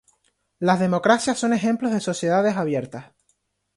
[0.57, 3.11] Las democracias son ejemplos de sociedades abiertas.